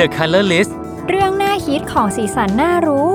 [0.00, 0.72] The Color List
[1.08, 3.12] เรื่องน่าคิดของสีสันน่ารู้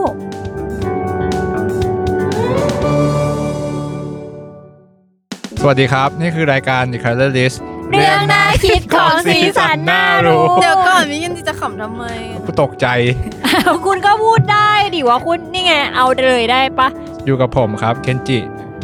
[5.61, 7.58] สวัสดีครับ นี่คือรายการ The Color List
[7.91, 12.03] เรื่องน่าคิดของสีสันน่ารู้ เดี๋ยวก่อนมิกินจะขำทำไม
[12.45, 12.88] กูตกใจ
[13.86, 16.88] คุณก็พูดได้ดิว่าคุณนี่ไง เอาเลยได้ปะ
[17.25, 18.39] อยู่กับผมครับ เคนจิ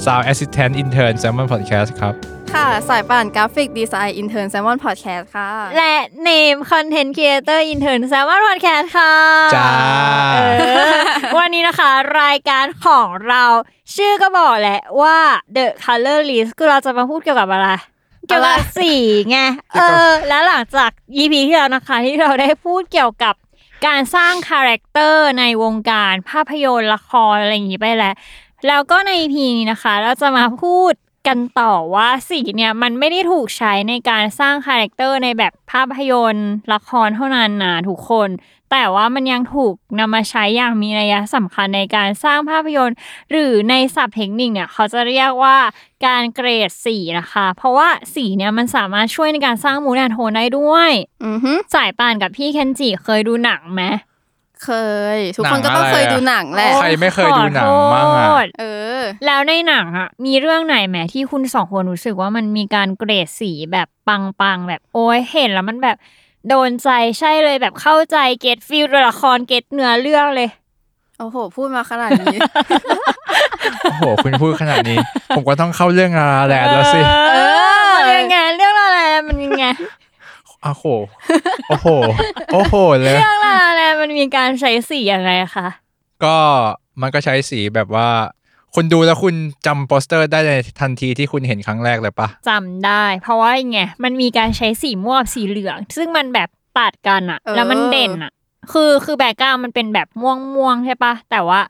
[0.06, 2.14] Sound Assistant Intern Salmon Podcast ครับ
[2.54, 9.14] ค่ะ สายป่าน Graphic Design Intern Salmon Podcast ค่ะ และเนม Content Creator Intern Salmon Podcast ค่ะ
[9.56, 9.72] จ้า
[10.34, 10.40] เอ
[10.90, 11.00] อ
[11.38, 11.90] วันนี้นะคะ
[12.22, 13.44] รายการของเรา
[13.96, 15.18] ชื่อก็บอกแหละว่า
[15.56, 17.70] The Color List คือเราจะมาพูดเกี่ยวกับอะไร
[18.28, 18.94] เกี่ยวกับสี
[19.30, 19.38] ไง
[19.74, 23.36] เออ แล้วหลังจาก EP ที่แล้วนะคะ ที่เราได้พูดเกี่ยวกับ
[23.86, 28.16] การสร้าง character ในวงการภาพยนตร์ละครอะไรอย่างนี้ไปแล้ว
[28.68, 30.94] แล้วก็ใน EP นี้นะคะ เราจะมาพูด
[31.28, 38.30] กันต่อว่าสีเนี่ยมันไม่ได้ถูกใช้ในการสร้าง character ในแบบภาพยนตร์ ละครเท่านั้นนะทุกคน
[38.72, 42.98] แต่ว่ามันยังถูกนำมาใช้อย่างมีนัยสำคัญในการสร้างภาพยนตร์
[43.32, 45.58] หรือในศัพท์เทคนิคเนี่ยเขาจะเรียกว่า
[46.06, 50.92] การเกรดสีนะคะ เพราะว่าสีเนี่ยมันสามารถช่วยในการสร้าง mood and tone ได้ด้วย
[51.26, 53.84] อือฮึสายป่านกับพี่เคนจิเคยดูหนังไหม
[54.64, 54.70] เค
[55.16, 58.64] ย ทุกคนหนัก็งต้องอะไรเคยอะดูหนังแหละใครไม่เคยดูหนังมั่งอะขอโทษเอ
[59.00, 65.98] อ แล้วในหนังอะ มีเรื่องไหนไหมที่คุณสองคนรู้สึกว่ามันมีการเกรดสีแบบปังๆ แบบโอ้ยเห็นแล้วมันแบบ
[66.50, 66.90] โดนใจ
[67.20, 70.50] ใช่เลยแบบเข้าใจ get feel ตัวละคร get เนื้อเรื่องเลย
[71.20, 72.38] โอ้โห พูดมาขนาดนี้
[73.84, 74.98] โอ้โห คุณพูดขนาดนี้
[75.36, 77.38] ผมก็ต้องเข้าเรื่องอะไรแล้วสิ เอ
[77.92, 79.66] อมันยังไงเรื่องอะไรมันยังไง
[80.64, 80.86] โอ้โห
[81.70, 81.88] โอ้โห
[82.54, 85.68] โอ้โหเลยเรื่องอะไรมันมีการใช้สียังไงคะ
[86.24, 86.36] ก็
[87.02, 88.08] มันก็ใช้สีแบบว่า
[88.76, 89.36] คุณดูแล้วคุณ
[89.66, 98.32] จำโปสเตอร์ได้ในทันทีที่คุณเห็นครั้งแรกเลยปะจำได้ เพราะว่าไงมันมีการใช้สีม่วงกับสีเหลือง ซึ่งมันแบบตัดกันอะเออแล้วมันเด่นอะ
[98.72, 101.62] คือคือแบ็กกราวมันเป็นแบบม่วงม่วงๆใช่ปะแต่ว่า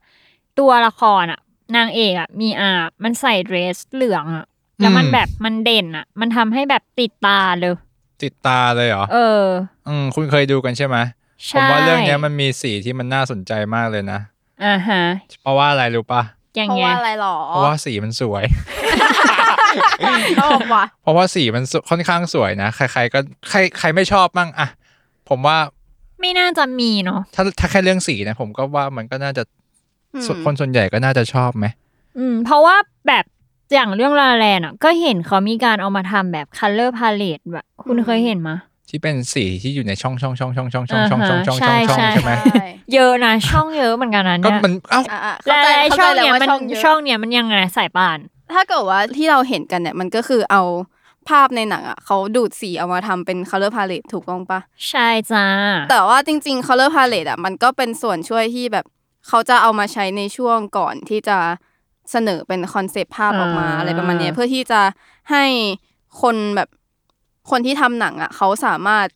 [0.60, 1.40] ตัวละครอะ
[1.76, 2.70] นางเอกอะมีอา
[3.04, 4.46] มันใส่เดรสเหลืองอะ
[4.80, 7.74] แล้วมันแบบมันเด่นอะมันทำให้แบบติดตาเลย
[8.24, 9.46] ติดตาเลยเหรอ เออ
[9.88, 10.98] อืมคุณเคยดูกันใช่ไหม
[11.48, 14.20] ใช่ผมว่าเรื่องเนี้ยมันมีสีที่มันน่าสนใจมากเลยนะ
[14.64, 15.04] อ่าฮะ
[15.42, 16.22] เพราะว่าอะไรรู้ปะ
[16.58, 18.44] อย่างเพราะเงี้ยว่าอะไรหรอ เพราะว่าสีมันสวย
[20.40, 24.68] ชอบว่ะเพราะว่าสีมันสค่อนข้างสวยนะ ใคร ๆ ก็ใครใครไม่ชอบบ้างอะ
[25.30, 25.58] ผมว่า
[26.22, 29.44] ไม่น่าจะมีเนาะถ้าถ้าแค่เรื่องสีนะผมก็ว่ามันก็น่าจะ
[30.14, 31.66] อืมส่วนคนส่วนใหญ่ก็น่าจะชอบไหม
[32.18, 32.76] อืม เพราะว่า
[33.08, 33.26] แบบ
[33.74, 38.58] อย่างเรื่องลาแลนอะก็เห็นเขามีการเอามาทำแบบ color palette แบบ คุณเคยเห็นมะ
[38.90, 48.18] ที่เป็นสีที่อยู่ในช่องช่องช่องช่องช่องช่องช่องช่องช่องอ่าช่องฮะช่องใช่ใช่ไหมใช่เยอะนะ ช่องเยอะเหมือนกันนะก็เนี่ยมันเอ้า อะๆและเข้าใจไอ้เข้าช่ใจองแล้วเนี่ยว่ามันช่องเยอะช่องเนี่ยมันยังไงสายป่าน
[48.54, 50.62] ถ้าเกิดว่าที่เราเห็นกันเนี่ยมันก็คือเอา
[51.30, 54.60] ภาพในหนังอะเขาดูดสีเอามาทำเป็น color palette ถูกต้องปะ
[54.90, 55.46] ใช่จ้า
[55.90, 58.86] แต่ว่าจริงๆ color palette อะมันก็เป็นส่วนช่วยที่แบบ
[59.28, 61.38] เขาจะเอามาใช้ในช่วงก่อนที่จะ
[62.12, 64.82] เสนอเป็นคอนเซปต์ภาพออกมาอะไรประมาณเนี้ยเพื่อที่จะ
[65.32, 65.46] ให้
[66.22, 66.70] คนแบบ
[67.50, 69.08] คนที่ทำหนังอะเขาสามารถ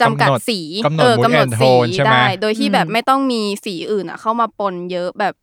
[0.00, 5.34] จำกัดสีกำหนดเออ mood กำหนด and สี tone ใช่ไหมได้ โดยที่แบบไม่ต้องมีสีอื่นอะ เข้ามาปนเยอะแบบ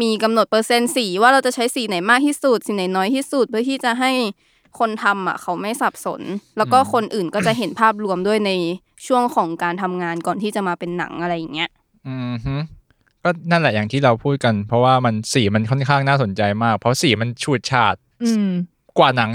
[0.00, 4.12] มีกำหนดเปอร์เซ็นต์สีว่าเราจะใช้สีไหนมากที่สุดสีไหนน้อยที่สุด เพื่อที่จะให้
[4.78, 6.22] คนทำอะเขาไม่สับสน
[6.56, 8.52] แล้วก็คนอื่นก็จะเห็นภาพรวมด้วยใน
[9.06, 11.70] ช่วงของการทำงานก่อนที่จะมาเป็นหนังอะไรอย่างเงี้ย
[12.08, 12.54] อืมฮึ
[13.26, 17.94] ก็นั่นแหละอย่างที่เราพูดกัน เพราะว่ามันสีมันค่อนข้างน่าสนใจมาก เพราะสีมันฉูดฉาด
[18.24, 18.50] อืม
[18.98, 19.30] กว่าหนัง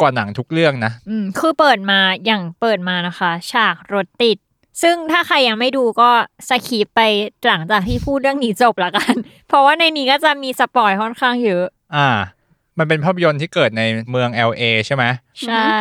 [0.00, 4.38] กว่าหนังทุกเรื่องนะอืมคือเปิดมาอย่างเปิดมานะคะ ฉากรถติด
[4.82, 6.10] ซึ่งถ้าใครยังไม่ดูก็
[6.48, 7.00] สคีปไป
[7.46, 9.14] หลังจากที่พูดเรื่องนี้จบละกัน
[9.48, 11.64] เพราะว่าในนี้ก็จะมีสปอยค่อนข้างเยอะ
[11.96, 12.08] อ่า
[12.78, 15.04] มันเป็นภาพยนตร์ที่เกิดในเมือง LA ใช่ไหม
[15.46, 15.76] ใช่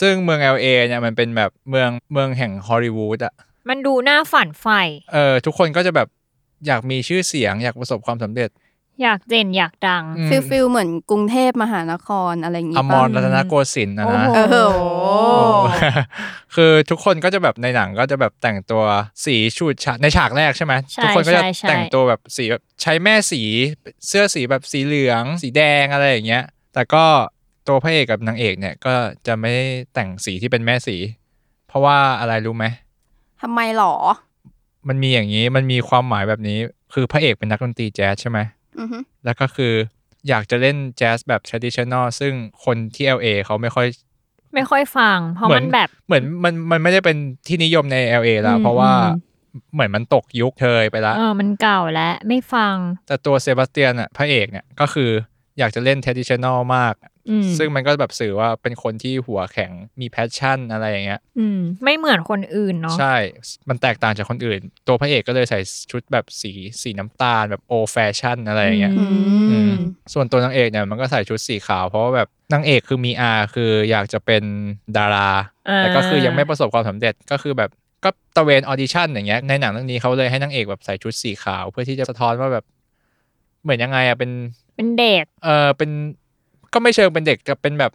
[0.00, 3.34] ซึ่งเมือง LA เนี่ยมันเป็นแบบเมืองเมืองแห่งฮอลลีวูดอะ
[3.68, 6.08] มันดูน่าฝันใฝ่เออทุกคนก็จะแบบ
[6.66, 8.50] อยากมีชื่อเสียง อยากประสบความสำเร็จ
[9.02, 14.56] อยากเด่นอยากดังอืม feel feel เหมือนกรุงเทพมหานครอะไรอย่างงี้ป่ะอมรรัตนโกสินทร์นะนะโอ้โห
[15.10, 15.66] โอ้โห
[16.54, 18.82] คือทุกคนก็จะแบบในหนังก็จะแบบแต่งตัว
[19.24, 23.42] สีชูดฉาดในฉากแรกใช่ไหมใช่ทุกคนก็จะใช่ใช่แต่งตัวแบบสีแบบใช้แม่สี
[24.08, 26.44] เสื้อสีแบบสีเหลือง สีแดงอะไรอย่างเงี้ย
[26.74, 27.04] แต่ก็
[27.68, 28.92] ตัวพระเอกกับนางเอกเนี่ยก็
[29.26, 29.64] จะไม่ได้
[29.94, 30.96] แต่งสีที่เป็นแม่สี
[31.68, 32.64] เพราะว่าอะไรรู้ไหม
[33.42, 33.94] ทำไมหรอ
[34.88, 36.58] มันมีอย่างนี้มันมีความหมายแบบนี้
[36.94, 38.38] คือพระเอกเป็นนักดนตรีแจ๊สใช่ไหม
[38.80, 39.72] อือฮึแล้วก็คือ
[40.28, 42.32] อยากจะเล่นแจ๊สแบบ traditional ซึ่ง
[42.64, 43.86] คนที่ LA เขาไม่ค่อย
[44.54, 47.16] ไม่ค่อยฟัง เพราะเหมืมันแบบเหมือนมันมันไม่ได้เป็น
[47.46, 48.92] ที่นิยมใน LA แล้วอืมเพราะว่า
[49.54, 52.76] อืมเหมือนมันตกยุคเธยไปแล้วเออมันเก่าแล้วไม่ฟัง
[53.06, 55.10] แต่ตัวเซบาสเตียนอะพระเอกเนี่ยก็คือ
[55.58, 57.13] อยากจะเล่น traditional มากอืม
[57.58, 63.16] ซึ่งมันก็แบบสื่อว่าเป็นคนที่หัวแข็งมี passion อะไรอย่างเงี้ยอืมไม่เหมือนคนอื่นเนาะใช่
[63.68, 65.60] มันแตกต่างจากคนอื่น ตัวพระเอกก็เลยใส่
[65.90, 69.04] ชุดแบบสีสีน้ำตาลแบบ old fashion อะไรอย่างเงี้ยอื
[69.50, 69.74] อืมม
[70.12, 74.42] ส่วนตัวนางเอกเนี่ยมันก็ใส่ชุดสีขาว เพราะว่าแบบนางเอกคือมีอาคืออยากจะเป็น
[74.96, 75.30] ดารา
[75.68, 77.70] อ่าแต่ก็คือยังไม่ประสบความสำเร็จก็คือแบบ
[78.04, 82.64] ก็ตะเวนออดิชั่นอย่างเงี้ยในหนังเรื่องนี้เขาเลยให้นางเอกแบบใส่ชุดสีขาว เพื่อที่จะสะท้อนว่าแบบ
[83.62, 84.30] เหมือนยังไงอะเป็น
[84.76, 85.90] เป็นเด็กเออเป็น
[86.74, 87.92] ก็ไม่เชิงเป็นเด็กแต่เป็นแบบ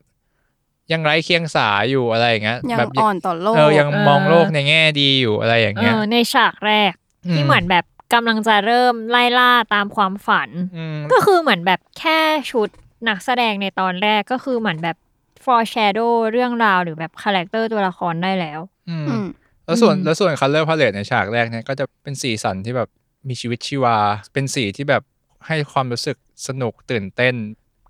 [0.92, 6.94] ยังไร้เคียงสาอยู่อะไรอย่างเงี้ยยังแบบอ่อนต่อโลกเออยังเออมองโลกในแง่ดีอยู่อะไรอย่างเอเงี้ยอในฉากแรก
[7.28, 12.20] อืมที่เหมือนแบบกำลังจะเริ่มไล่ล่าตามความฝันอืมก็คือเหมือนแบบแค่
[12.52, 12.70] ชุด
[13.08, 14.98] นักแสดงในตอนแรกก็คือเหมือนแบบ
[15.46, 18.60] foreshadow เรื่องราวหรือแบบ character ตัวละครได้แล้ว
[18.90, 19.28] อืมอืม
[19.66, 22.90] แล้วส่วนอืมแล้วส่วน color palette ในฉากแรกเนี่ยก็จะเป็นสีสันที่แบบ
[23.28, 23.98] มีชีวิตชีวา
[24.34, 25.04] เป็นสีที่แบบ
[25.48, 26.18] ให้ความรู้สึก
[26.48, 27.36] สนุกตื่นเต้น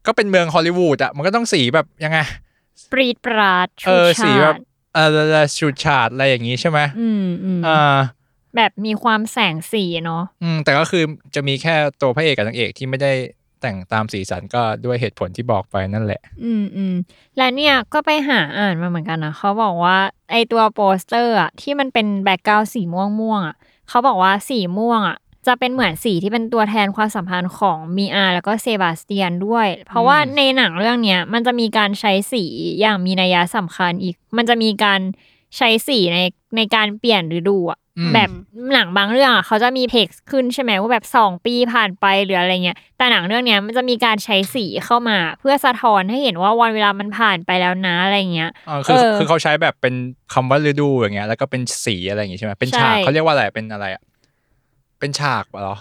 [0.05, 2.19] ก็เป็นเมืองฮอลลีวูดอะมันก็ต้องสีแบบยังไง
[2.91, 4.57] ปรีดปราดเอชูอชาสีแบบด
[4.95, 4.99] เอ
[5.41, 7.97] อชูดฉาดอะไรอย่างนี้ใช่ไหมอืมอืมอ่า
[8.55, 11.03] แบบมีความแสงสีเนาะอืมแต่ก็คือ
[11.35, 13.13] จะมีแค่ตัวพระเอกกับนางเอกที่ไม่ได้
[13.61, 16.95] แต่งตามสีสันก็ด้วยเหตุผลที่บอกไปนั่นแหละ อืมอืม
[17.37, 19.97] และเนี่ยก็ไปหาอ่านมาเหมือนกันนะเขาบอกว่า
[20.31, 23.55] ไอ้ตัวโปสเตอร์อะที่มันเป็น background สีม่วงม่วงๆอะ
[23.89, 32.43] เขาบอกว่าสีม่วงอะ จะเป็นเหมือนสีที่เป็นตัวแทนความสัมพันธ์ของมีอาแล้วก็เซบาสเตียนด้วย เพราะว่าในหนังเรื่องเนี้ยมันจะมีการใช้สี
[32.79, 35.01] อย่างมีนัยสำคัญอีก มันจะมีการ
[35.57, 36.19] ใช้สีใน
[36.57, 38.29] ในการเปลี่ยนฤดูอะอืมแบบ
[38.73, 49.95] หนังบางเรื่องอะเขาจะมีเท็กซ์ขึ้นใช่ไหมว่าแบบสองปีผ่านไปหรืออะไรเงี้ยแต่หนังเรื่องเนี้ยมันจะมีการใช้สีเข้ามา เพื่อสะท้อนให้เห็นว่าวันเวลามันผ่านไปแล้วนะอะไรเงี้ยอ่าคือเออคือเขาใช้แบบเป็น
[50.33, 54.01] คำว่าฤดูอย่างเงี้ยแล้วก็เป็นสีอะไรอย่างงี้ใช่ไหมเป็นฉากใช่เขาเรียกว่าอะไรเป็นอะไรอะ
[54.99, 55.77] เป็นฉากเหรอ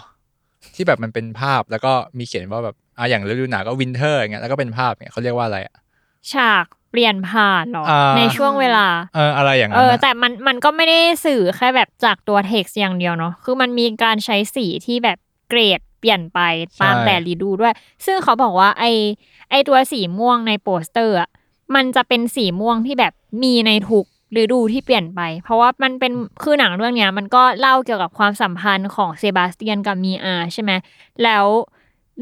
[0.75, 5.75] ที่แบบมันเป็นภาพแล้วก็มีเขียนว่าแบบอ่าอย่างฤดูหนาวก็ winter อย่างเงี้ยแล้วก็เป็นภาพอย่างเงี้ยเขาเรียกว่าอะไรอะ
[6.31, 15.17] ฉากเปลี่ยนผ่านเหรออ่าในช่วงเวลา เอออะไรอย่างเอนั้นอนะแต่มันมันก็ไม่ได้สื่อแค่แบบจากตัวเท็กซ์อย่างเดียวเนาะคือมันมีการใช้สีที่แบบ
[15.49, 16.39] เกรดเปลี่ยนไป
[16.81, 17.73] ตามแต่ฤดูด้วย
[18.05, 18.85] ซึ่งเขาบอกว่าไอ้
[19.51, 21.29] ไอ้ตัวสีม่วงในโปสเตอร์อะ
[21.75, 23.13] มันจะเป็นสีม่วงที่แบบ
[23.43, 24.05] มีในทุก
[24.37, 26.11] ฤดูที่เปลี่ยนไป เพราะว่ามันเป็น
[26.43, 30.71] คือหนังเรื่องเนี้ย มันก็เล่าเกี่ยวกับความสัมพันธ์ของเซบาสเตียนกับมีอาใช่ไหม
[31.23, 31.45] แล้ว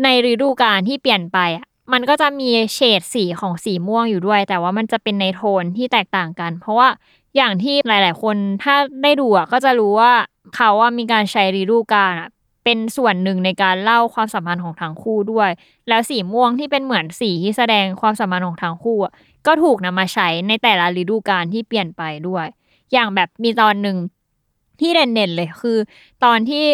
[0.03, 6.89] ในฤดูกาลที่เปลี่ยนไปอะมันก็จะมีเฉดสีของสีม่วงอยู่ด้วย แต่ว่ามันจะเป็นในโทนที่แตกต่างกัน เพราะว่า
[7.35, 10.13] อย่างที่หลาย ๆ คนถ้าได้ดูอะก็จะรู้ว่า
[10.55, 12.29] เขาว่ามีการใช้ฤดูกาลอะ
[12.63, 15.49] เป็นส่วนหนึ่งในการเล่าความสัมพันธ์ของทั้งคู่ด้วย
[15.89, 19.13] แล้วสีม่วงที่เป็นเหมือนสีที่แสดงความสัมพันธ์ของทั้งคู่อะ
[19.47, 22.45] ก็ถูกนำมาใช้ในแต่ละฤดูกาลที่เปลี่ยนไปด้วย
[22.93, 23.97] อย่างแบบมีตอนหนึ่ง
[24.79, 25.77] ที่เด่นๆเลยคือ
[26.23, 26.65] ตอนที่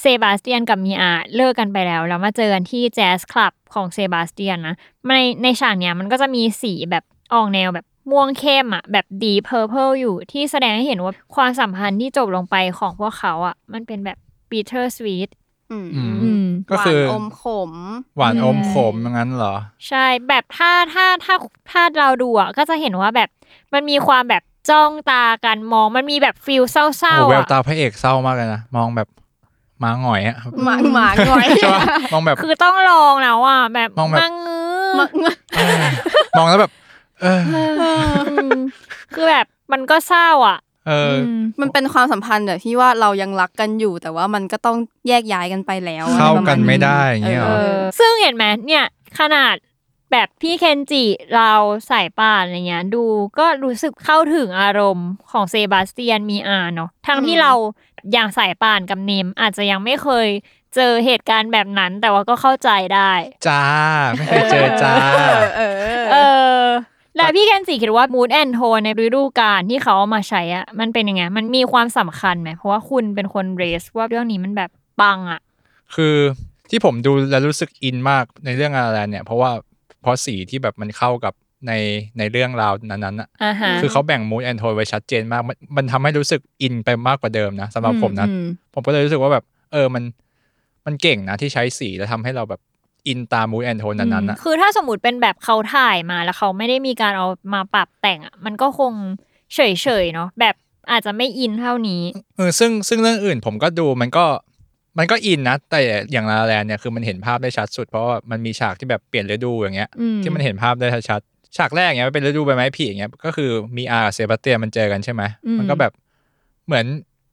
[0.00, 5.12] เซบาสเตียนกับมีอาเลิกกันไปแล้วแล้วมาเจอกันที่ jazz club ของเซบาสเตียนนะใน
[5.42, 14.18] ในฉากเนี้ยมันก็จะมีสีแบบออกแนวแบบม่วงเข้มอะแบบ deep purple อยู่ที่แสดงให้เห็นว่าความสัมพันธ์ที่จบลงไปของพวกเขาอะมันเป็นแบบ
[14.50, 15.28] bittersweet
[15.72, 17.72] อืมอืมอืมก็คือหวานอมขม
[18.16, 19.54] หวานอมขมอย่างนั้นเหรอ
[19.88, 21.34] ใช่แบบถ้าถ้าถ้า
[21.70, 23.28] ถ้าเราดูอะก็จะเห็นว่าแบบ
[23.72, 29.08] มันมีความแบบจ้องตากันมองมันมีแบบฟิลเศร้าโอ้ๆแววอะตาพระเอกเศร้ามากเลยนะมองแบบ
[29.80, 35.32] หมาหงอยอะหมาหมาหน่อยใช่ปะมองแบบคือต้องลองแล้วอะแบบมองแบบมังงือมามา
[36.36, 36.72] มองแล้วแบบ
[37.22, 37.40] เออ
[38.32, 38.60] อืม
[39.14, 40.58] คือแบบมันก็เศร้าอะ
[40.88, 44.76] เอออมมันเป็นความสัมพันธ์แบบที่ว่าเรายังรักกันอยู่ แต่ว่ามันก็ต้อง
[45.08, 48.84] แยกย้ายกันไปแล้วอะไรเข้าประกัมานณไม่ได้อย่างเงี้ยเหรเอออซึ่งเห็นไหมเนี่ย
[49.18, 49.54] ขนาด
[50.12, 51.04] แบบพี่เคนจิ
[51.36, 51.52] เรา
[51.90, 53.04] สายป่านอะไรเงี้ย ดู
[53.38, 57.52] ก็รู้สึกเข้าถึงอารมณ์ของเซบาสเตียนมีอาเนาะทั้งที่เรา
[58.12, 60.28] อย่างสายป่านกับเนมอาจจะยังไม่เคย
[60.74, 63.12] เจอเหตุการณ์แบบนั้นแต่ว่าก็เข้าใจได้
[63.48, 63.64] จ้า
[64.16, 64.94] ไม่เคยเจอจ้า
[65.56, 65.74] เออ
[66.12, 66.16] เอ
[66.62, 66.64] อ
[67.16, 75.40] แล้วพี่แคนสีคิดว่า mood and tone ในฤดูกาลที่เขาเอามาใช้อะมันเป็นยังไง มันมีความสำคัญไหม เพราะว่าคุณเป็นคนเรสว่าเรื่องนี้มันแบบปังอะ
[75.94, 76.14] คือ
[76.70, 79.50] ที่ผมดูแล้วรู้สึกอินมากในเรื่องอะไรเนี่ย เพราะว่า
[80.02, 81.34] เพราะสีที่แบบมันเข้ากับ
[81.68, 81.72] ใน
[82.18, 90.04] ในเรื่องราวนั้นๆอะอ่าฮะคือเขาแบ่ง mood and tone ไว้ชัดเจนมาก มันมันทำให้รู้สึกอินไปมากกว่าเดิมนะสำหรับผมนะอืมผมก็เลยรู้สึกว่าแบบ เออมัน
[90.86, 92.60] มันเก่งนะที่ใช้สีแล้วทำให้เราแบบ
[93.06, 98.92] อินตาม mood and tone นั้นๆนะคือถ้าสมมติเป็นแบบเขาถ่ายมาแล้วเขาไม่ได้มีการเอามาปรับแต่งอะมันก็คง
[99.54, 99.60] เฉ
[100.02, 100.54] ยๆเนาะแบบ
[100.90, 102.02] อาจจะไม่อินเท่านี้
[102.36, 104.24] เออซึ่งซึ่งเรื่องอื่นผมก็ดูมันก็
[104.98, 105.80] มันก็อินนะ แต่
[106.12, 115.22] อย่างลาแลนเนี่ยคือมันเห็นภาพได้ชัดสุด เพราะว่ามันมีฉากที่แบบเปลี่ยนฤดูอย่างเงี้ยอืมที่มันเห็นภาพได้ชัดๆฉากแรกเงี้ยมันเป็นฤดูใบไม้ผลิอย่างเงี้ยก็คือมีอากับเซบาสเตียนมันเจอกันใช่ไหม
[115.58, 115.92] มันก็แบบ
[116.66, 116.86] เหมือน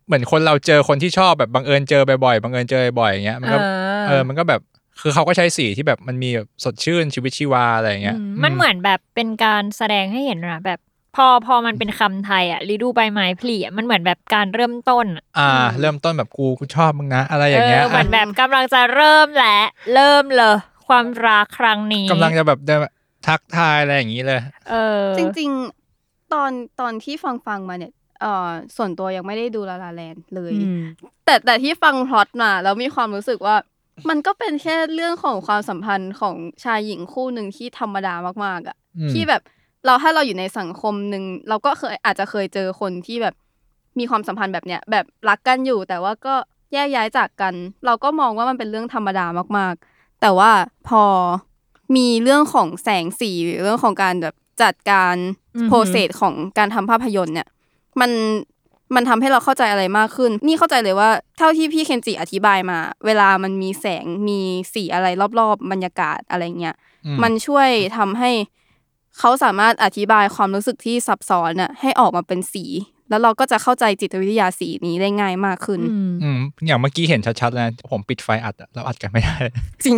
[0.08, 3.58] เหมือนคนเราเจอคนที่ชอบแบบบังเอิญเจอบ่อยๆบังเอิญเจอบ่อยๆอย่างเงี้ยมันก็
[4.08, 4.62] เออมันก็แบบ
[5.02, 10.80] คือเขาก็ใช้สีที่แบบมันมีแบบสดชื่นชีวิตชีวาอะไรอย่างเงี้ยอืมมันเหมือนแบบเป็นการแสดงให้เห็นนะแบบ
[11.16, 19.60] พอพอมันเป็นคำไทยอะฤดูใบไม้ผลิอะมันเหมือนแบบการเริ่มต้นอะอ่า เริ่มต้นแบบกูกูชอบมึงนะ อะไรอย่างเงี้ยเออเหมือนแบบกำลังจะเริ่มและ
[19.94, 20.56] เริ่มเลย
[20.88, 22.80] ความรักครั้งนี้กำลังจะแบบเดิน
[23.28, 25.50] ทักทายอะไรอย่างงี้เลย เออ จริง
[25.92, 30.82] ๆ ตอนตอนที่ฟังฟังมาเนี่ยเอ่อส่วนตัวยังไม่ได้ดูลาลาแลนเลยอืม
[31.26, 33.56] แต่แต่ที่ฟังพล็อตมาแล้วมีความรู้สึกว่า
[34.10, 38.14] มันก็เป็นแค่เรื่องของความสัมพันธ์ของชายหญิงคู่หนึ่งที่ธรรมดา
[38.46, 39.42] มากๆอะอืมที่แบบ
[39.86, 43.36] เราถ้าเราอยู่ในสังคมหนึ่งเราก็เคยอาจจะเคยเจอคนที่แบบ
[44.00, 46.36] มีความสัมพันธ์แบบเนี้ยแบบรักกันอยู่ แต่ว่าก็
[46.74, 47.54] แยกย้ายจากกัน
[47.86, 49.26] เราก็มองว่ามันเป็นเรื่องธรรมดา
[49.58, 50.52] มากๆ แต่ว่า
[50.88, 51.04] พอ
[51.96, 55.16] มีเรื่องของแสงสีหรือเรื่องของการแบบจัดการ
[55.56, 57.48] อือหือโปรเซสของการทำภาพยนตร์เนี่ย
[58.02, 58.12] มัน
[58.96, 64.40] มันทำให้เราเข้าใจอะไรมากขึ้น นี่เข้าใจเลยว่าเท่าที่พี่เคนจิอธิบายมา เวลามันมีแสงมี
[64.74, 65.08] สีอะไร
[65.40, 68.32] รอบๆ บรรยากาศอะไรเงี้ยอืมมันช่วยทำให้
[69.20, 72.66] เขาสามารถอธิบายความรู้สึกที่ซับซ้อนน่ะให้ออกมาเป็นสี
[73.10, 79.36] แล้วเราก็จะเข้าใจจิตวิทยาสีนี้ได้ง่ายมากขึ้น อืมอืมอย่างเมื่อกี้เห็นชัดๆเลยนะผมปิดไฟอัดอะเราอัดกันไม่ได้
[79.84, 79.96] จริง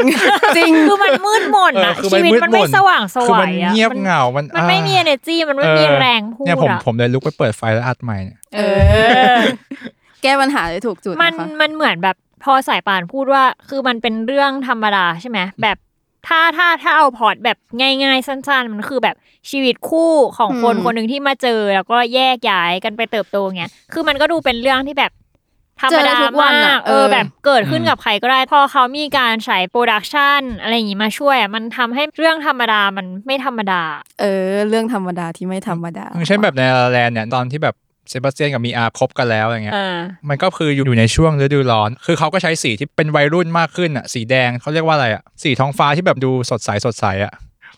[0.58, 8.60] จริง คือมันมืดมนเอออะคือมัชีนวิตมืดมันไม่มนสว่างสคือวมันยอะเงียบมันเหงา มันมันไม่มีอ่า energy มันไม่มีแรงพูดเนี่ยผมอะผมเลยลุกไปเปิดไฟแล้วอัดใหม่เนี่ยเอ
[9.36, 9.38] อ
[10.24, 15.78] แก้ปัญหาได้ถูกจุดมันนะคะมันเหมือนแบบพอสายป่านพูดว่าคือมันเป็นเรื่องธรรมดาใช่ไหมแบบ
[16.28, 19.16] ถ้าถ้าถ้าเอาพล็อตแบบง่าย ๆ สั้น ๆ มันคือแบบ
[19.50, 25.12] ชีวิตคู่ของคนอืมคนหนึ่งที่มาเจอแล้วก็แยกย้ายกันไปเติบโตเงี้ยคือมันก็ดูเป็นเรื่องที่แบบ
[25.82, 33.82] ธรรมดาเจอทุกวันมาอะกเออเออแบบเกิดขึ้นอืมกับใครก็ได้ พอเขามีการใช้ production อะไรอย่างงี้มาช่วยอะมันทำให้เรื่องธรรมดามันไม่ธรรมดา
[34.22, 37.76] เออ เรื่องธรรมดาที่ไม่ธรรมดาอย่างเช่นแบบในลาแลนเนี่ยตอนที่แบบ
[38.10, 47.34] เซบาสเตียนกับมีอาคบกันแล้วอย่างเงี้ยอ่ามันก็คืออยู่อยู่ในช่วงฤดูร้อน คือเขาก็ใช้สีที่เป็นวัยรุ่นมากขึ้นอะ สีแดงเขาเรียกว่าอะไรอะ สีท้องฟ้าที่แบบดูสดใสสดใสอะ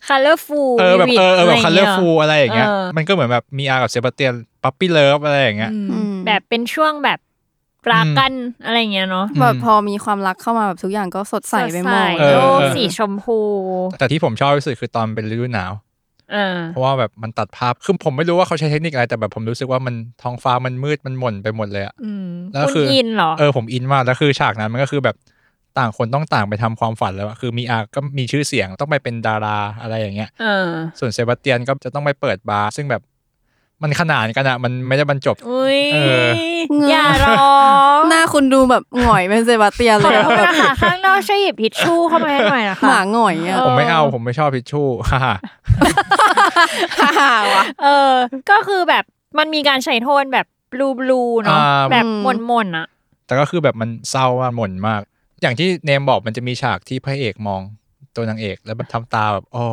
[0.07, 7.19] colorful เออแบบเออเออแบบ vivid colorful อะไรอย่างเงี้ยเออมันก็เหมือนแบบมีอากับเซบาสเตียน puppy love อะไรอย่างเงี้ยอืมมแบบเป็นช่วงแบบ
[7.93, 8.33] รักกัน
[8.65, 13.37] อะไรอย่างเงี้ยเนาะแบบพอมีความรักเข้ามาแบบทุกอย่างก็สดใสไปหมดสดเออโลกเออสีชมพู
[13.99, 15.71] แต่ที่ผมชอบที่สุดคือตอนเป็นฤดูหนาว
[16.31, 25.15] เออเพราะว่าแบบมันตัดภาพคือผมไม่รู้ว่าเขาใช้เทคนิคอะไรแต่แบบผมรู้สึกว่ามันท้องฟ้ามันมืดมันหม่นไปหมดเลยอะอืมแล้วคุณคืออินเหรอเออผมอินมากแล้วคือฉากนั้นมันก็คือแบบ
[25.77, 33.01] ต่างคนต้องต่างไปทำความฝันแล้วอะคือมีอาก็มีชื่อเสียงต้องไปเป็นดาราอะไรอย่างเงี้ยเออส่วนเซบาสเตียนก็จะต้องไปเปิดบาร์ซึ่งแบบ
[33.83, 35.97] มันขนานกันอะมันไม่ได้บรรจบ อุ้ยเอ
[36.27, 36.29] อ
[36.89, 37.57] อย่าร้อ
[37.97, 48.11] งหน้าคุณดูแบบหงอยเป็นเซบาสเตียนเลย ขอโทษแบบนะคะข้างนอกช่วยหยิบทิชชู่เข้ามาให้หน่อยนะคะหมาหงอยอะผมไม่เอาผมไม่ชอบทิชชู่ฮ่าฮ่าฮ่าวะ เออ
[48.51, 49.03] ก็คือแบบ
[49.37, 52.87] มันมีการใช้โทนแบบบลูบลูเนาะ อ่า แบบอืมมนมนๆอะ
[53.25, 55.01] แต่ก็คือแบบมันเศร้าว่าหม่นมาก
[55.41, 57.61] อย่างที่เนมบอกมันจะมีฉากที่พระเอกมอง
[58.15, 59.63] ตัวนางเอกแล้วแบบทำตาแบบโอ้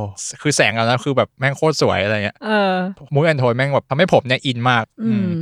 [0.42, 2.74] คือแสงเอาแล้วคือแบบแม่งโคตรสวยอะไรเงี้ยเออ
[3.14, 5.32] มูดแอนโทนแม่งแบบทำให้ผมเนี่ยอินมาก อือืมม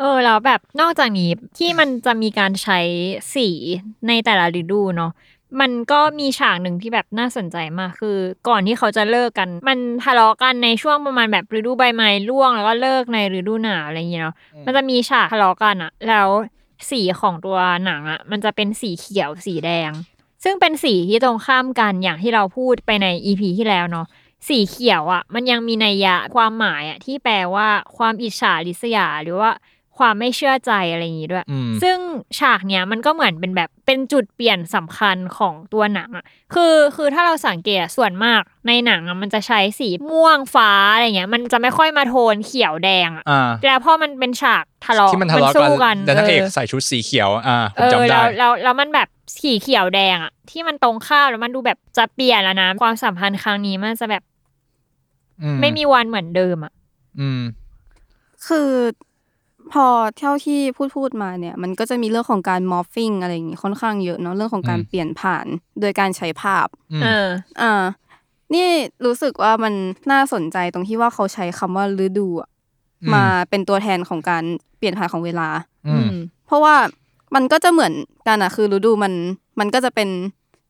[0.00, 2.78] เออแล้วแบบนอกจากนี้ที่มันจะมีการใช้
[3.34, 3.48] สี
[4.08, 5.12] ในแต่ละฤดูเนาะ
[5.60, 8.16] มันก็มีฉากหนึ่งที่แบบน่าสนใจมากคือ
[8.48, 16.28] ก่อนที่เขาจะเลิกกัน มันทะเลาะกันในช่วงประมาณแบบฤดูใบไม้ร่วงแล้วก็เลิกในฤดูหนาวอะไรอย่างเงี้ยเนาะมันจะมีฉากทะเลาะกันอะแล้ว
[16.90, 19.90] สีของตัวหนังอะมันจะเป็นสีเขียวสีแดง
[20.42, 24.06] ซึ่งเป็นสีที่ตรงข้ามกันอย่างที่เราพูดไปในอีพีที่แล้วเนาะ
[24.48, 29.50] สีเขียวอะ มันยังมีนัยยะความหมายอะที่แปลว่าความอิจฉาริษยาหรือว่า
[29.98, 31.98] ความไม่เชื่อใจอะไรอย่างงี้ด้วยอืมซึ่ง
[32.38, 49.08] ฉากเนี้ยมันก็เหมือนเป็นแบบเป็นจุดเปลี่ยนสำคัญของตัวหนังอะ คือคือถ้าเราสังเกตอะส่วนมากในหนังอะมันจะใช้สีม่วงฟ้าอะไรเงี้ย มันจะไม่ค่อยมาโทนเขียวแดงอะอ่าแล้วพอมันเป็นฉากทะเลาะที่มันทะเลาะสู้กักันนแต่นางเอกเออใส่ชุดสีเขียวอ่าผเอมอจำได้แล้วแล้วแล้วมันแบบ
[49.42, 54.22] สีเขียวแดงอะ ที่มันตรงข้ามแล้วมันดูแบบจะเปลี่ยนแล้วนะความสัมพันธ์ครั้งนี้มันจะแบบ
[55.42, 56.72] อืไม่มีวันเหมือนเดิมอะ
[57.20, 57.42] อืม
[58.46, 58.70] คือ
[59.72, 59.86] พอ
[60.18, 65.46] เท่าที่พูดพูดมาเนี่ยมันก็จะมีเรื่องของการมอร์ฟิ่งอะไรอย่างงี้ค่อนข้างเยอะเนาะเรื่องของการอืมเปลี่ยนผ่าน
[65.80, 67.26] โดยการใช้ภาพอืมเออ
[67.60, 67.84] อ่า
[68.54, 68.68] นี่
[69.04, 69.74] รู้สึกว่ามัน
[70.12, 72.48] น่าสนใจตรงที่ว่าเขาใช้คำว่าฤดูอะ
[73.02, 74.44] อืมมาเป็นตัวแทนของการ
[74.78, 75.48] เปลี่ยนผ่านของเวลา
[75.88, 76.14] อืม
[76.46, 76.74] เพราะว่า
[77.34, 77.92] มันก็จะเหมือน
[78.28, 79.12] กันอะคือฤดูมัน
[79.60, 80.08] มันก็จะเป็น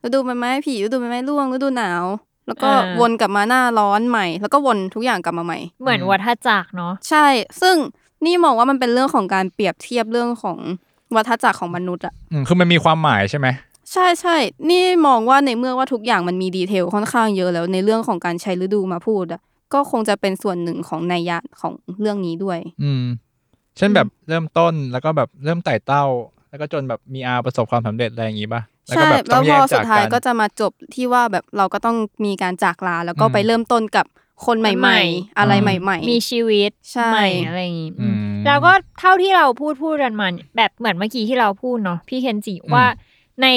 [0.05, 2.05] ฤดูใบไม้ผลิฤดูใบไม้ร่วงฤดูหนาว
[2.47, 7.27] แล้วก็อ่าวนกลับมาหน้าร้อนใหม่ แล้วก็วนทุกอย่างกลับมาใหม่ เหมือนวัฏจักรเนาะใช่
[7.63, 7.77] ซึ่ง
[8.27, 10.59] นี่มองว่ามันเป็นเรื่องของการเปรียบเทียบเรื่องของ
[11.15, 13.49] วัฏจักรของมนุษย์อะอืมคือมันมีความหมายใช่ไหม
[13.93, 14.37] ใช่ใช่
[14.71, 19.41] นี่มองว่าในเมื่อว่าทุกอย่างมันมีดีเทลค่อนข้างเยอะแล้วในเรื่องของการใช้ฤดูมาพูดอะ
[19.75, 23.05] ก็คงจะเป็นส่วนหนึ่งของนัยยะของเรื่องนี้ด้วย อืม
[23.77, 26.05] เช่นแบบเริ่มต้นแล้วก็แบบเริ่มไต่เต้า
[26.51, 34.07] แล้วก็จนแบบมีอาประสบความสำเร็จอะไรอย่างงี้ป่ะแล้วใช่ก็แบบแล้ต้อวงพแยอกสุจาดกท้ายกันก็จะมาจบที่ว่าแบบเราก็ต้องมีการจากลาแล้วก็อืม ไปเริ่มต้นกับ
[34.47, 42.87] คนใหม่ ๆ อะไรใหม่ ๆ มีชีวิตใช่ใหม่อะไรอย่างงี้อืมแล้วก็เท่าที่เราพูดพูดกันมาเนี่ยแบบเหมือนเมื่อกี้ที่เราพูดเนาะพี่เคนจิว่า
[43.43, 43.49] ใน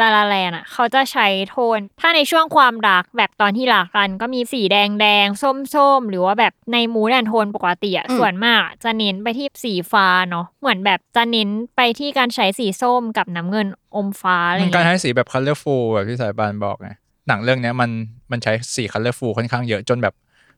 [0.00, 16.90] ลาลาแลนอะ เขาจะใช้โทน ถ้าในช่วงความรักแบบตอนที่รักกัน ก็มีสีแดงแดงส้มส้มๆหรือว่าแบบในมูดแอนโทนปกติอะอืมส่วนมากจะเน้นไปที่สีฟ้าเนาะเหมือนแบบจะเน้นไปที่การใช้สีส้มกับน้ำเงินอมฟ้าอะไรมันการเงี้ยให้สีแบบ colorful แบบที่สายบานบอกไง
[17.28, 17.90] หนังเรื่องเนี้ยมัน
[18.30, 20.14] มันใช้สี colorful ค่อนข้างเยอะจนแบบ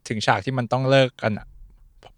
[0.08, 1.46] ถึงฉากที่มันต้องเลิกกันอะ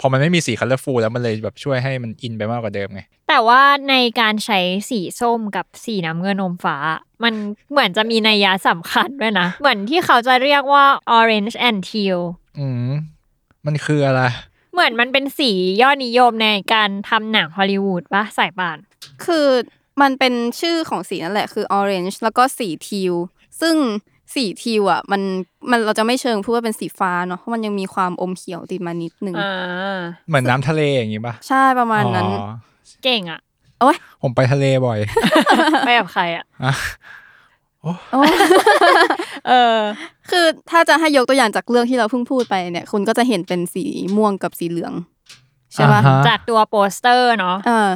[0.00, 6.76] พอมันไม่มีสี colorful แล้วมันเลยแบบช่วยให้มันอินไปมากกว่าเดิมไง แต่ว่าในการใช้สีส้มกับสีน้ำเงินอมฟ้า
[7.25, 7.35] มัน
[7.71, 10.85] เหมือนจะมีนัยยะสำคัญด้วยนะ เหมือนที่เขาจะเรียกว่า
[11.18, 12.21] orange and teal
[12.59, 12.92] อืม
[13.66, 14.23] มันคืออะไร
[14.73, 15.50] เหมือนมันเป็นสี
[15.83, 18.78] ยอดนิยมในการทำหนังฮอลลีวูดปะสายป่าน
[19.25, 19.47] คือ
[20.00, 23.14] มันเป็นชื่อของสีนั่นแหละคือ orange แล้วก็สีทิว
[23.61, 23.76] ซึ่ง
[24.38, 25.23] สีทิวอะ มัน
[25.71, 32.48] มันเราจะไม่เชิงพูดว่าเป็นสีฟ้าเนาะเพราะมันยังมีความอมเขียวติดมานิดนึงอ่าเหมือนน้ำทะเลอย่างงี้ป่ะใช่ประมาณนั้นอ๋อ
[33.05, 33.40] เก่งอะ
[33.81, 34.98] โอ้ยผมไปทะเลบ่อย
[35.87, 36.72] ไปกับใครอะอะ
[37.83, 38.31] โอ้ย
[39.48, 39.79] เออ
[40.31, 43.85] คือถ้าจะให้ยกตัวอย่างจากเรื่องที่เราเพิ่งพูดไปเนี่ย คุณก็จะเห็นเป็นสี
[44.16, 44.92] ม่วงกับสีเหลือง
[45.74, 47.88] ใช่ปะอ่าฮะจากตัวโปสเตอร์เนาะเออ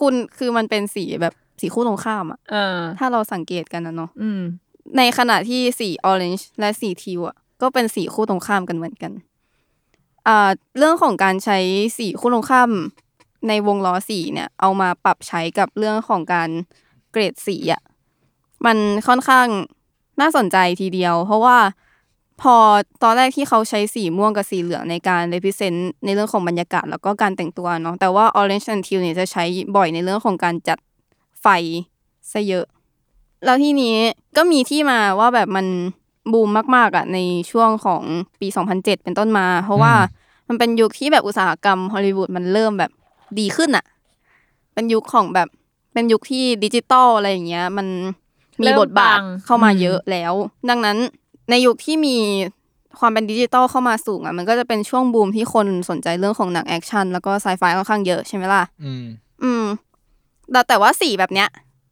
[0.00, 4.40] คุณคือมันเป็นสีแบบสีคู่ตรงข้ามอะเออถ้าเราสังเกตกันนะเนาะอืม
[4.96, 9.12] ในขณะที่สีออเรนจ์และสีทิวอะก็เป็นสีคู่ตรงข้ามกันเหมือนกัน
[10.26, 11.58] อ่าเรื่องของการใช้
[11.98, 12.70] สีคู่ตรงข้าม
[13.48, 16.50] ในวงล้อสีเนี่ยเอามาปรับใช้กับเรื่องของการ
[17.12, 17.82] เกรดสีอะ
[18.66, 19.48] มันค่อนข้าง
[20.20, 21.58] น่าสนใจทีเดียว เพราะว่า
[22.40, 22.56] พอ
[23.02, 29.44] ตอนแรกที่เขาใช้สีม่วงกับสีเหลืองในการ represent ในเรื่องของบรรยากาศแล้วก็การแต่งตัวเนาะแต่ว่า orange and teal เนี่ยจะใช้
[29.76, 30.78] บ่อยในเรื่องของการจัด
[31.42, 31.46] ไฟ
[32.32, 32.66] ซะเยอะ
[33.44, 33.96] แล้วทีนี้
[34.36, 35.66] ก็มีที่มาว่าแบบมัน
[36.32, 37.18] บูมมากๆอะใน
[37.50, 38.02] ช่วงของ
[38.40, 39.94] ปี 2007 เป็นต้นมา เพราะว่า
[40.48, 42.90] มันเป็นยุคที่แบบอุตสาหกรรมฮอลลีวูดมันเริ่มแบบ
[43.38, 43.84] ดีขึ้นอะ
[44.74, 45.48] เป็นยุคของแบบ
[45.92, 47.86] เป็นยุคที่ดิจิตอลอะไรอย่างเงี้ย มัน
[48.60, 50.32] มีเริ่มบทบาทปังเข้ามาอืมเยอะแล้ว
[50.70, 50.98] ดังนั้น
[51.50, 52.16] ในยุคที่มี
[52.98, 59.04] ความเป็นดิจิตอลเข้ามาสูงอะมันก็จะเป็นช่วงบูมที่คนสนใจเรื่องของหนังแอคชั่นแล้วก็ไซไฟค่อนข้างเยอะใช่ไหมล่ะ อืม
[59.42, 59.64] อืม
[60.52, 61.48] แต่แต่ว่าสีแบบเนี้ย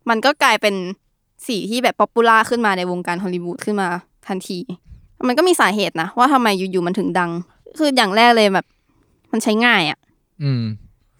[0.08, 0.74] มันก็กลายเป็น
[1.46, 3.88] สีที่แบบ popular ขึ้นมาในวงการฮอลลีวูดขึ้นมา
[4.28, 4.58] ทันที
[5.28, 7.30] มันก็มีสาเหตุนะ ว่าทำไมอยู่ๆมันถึงดัง
[7.78, 8.66] คืออย่างแรกเลยแบบ
[9.32, 9.98] มันใช้ง่ายอะ่ะ
[10.42, 10.64] อืม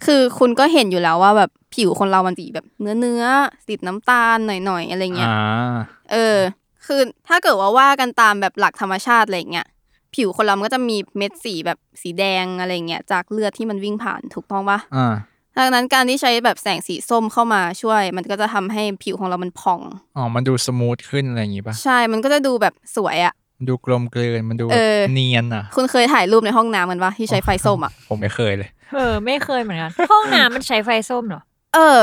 [0.05, 5.77] คือคุณก็เห็นอยู่แล้วว่าแบบผิวคนเรามันสีแบบเนื้อเนื้อๆติดน้ำตาลหน่อยๆอะไรเงี้ยอ่า
[6.13, 6.37] เออ
[6.87, 9.67] คือถ้าเกิดว่าว่ากันตามแบบหลักธรรมชาติอะไรเงี้ย
[10.15, 15.15] ผิวคนเรามันก็จะมีเม็ดสีแบบสีแดงอะไรเงี้ยจากเลือดที่มันวิ่งผ่านถูกต้องปะอ่า
[15.59, 19.81] ดังนั้นการที่ใช้แบบแสงสีส้มเข้ามาช่วย มันก็จะทำให้ผิวของเรามันผ่อง
[20.17, 31.43] อ๋อ มันดูสมูทขึ้นอะไรอย่างงี้ป่ะ ใช่ มันก็จะดูแบบสวยอะ่ะมันดูกลมกลืน มันดูเออเนียนอะ คุณเคยถ่ายรูปในห้องน้ำกันปะที่ใช้ไฟส้มอะ่ะ ผมไม่เคยเลย เออ ไม่เคยเหมือนกัน ห้องน้ำมันใช้ไฟส้มเหรอ
[31.75, 31.99] เออ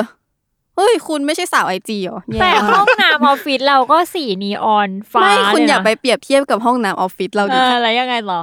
[0.77, 8.41] เฮ้ยคุณไม่ใช่สาวไอจีเหรอแย่แต่มากห้องน้ำออฟฟิศเราก็สีนีออนฟ้าไม่คุณเลอย่านะไปเปรียบเทียบกับห้องน้ำออฟฟิศเราเอดิอแล้วยังไงเหรอ